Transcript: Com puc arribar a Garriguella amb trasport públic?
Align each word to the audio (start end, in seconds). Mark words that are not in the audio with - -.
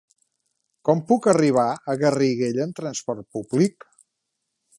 Com 0.89 1.03
puc 1.11 1.27
arribar 1.35 1.67
a 1.73 1.97
Garriguella 2.05 2.67
amb 2.67 2.79
trasport 2.81 3.29
públic? 3.37 3.89